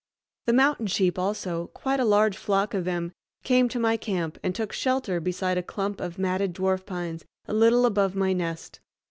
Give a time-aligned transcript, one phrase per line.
[0.47, 3.11] The mountain sheep also, quite a large flock of them,
[3.43, 7.53] came to my camp and took shelter beside a clump of matted dwarf pines a
[7.53, 8.79] little above my nest.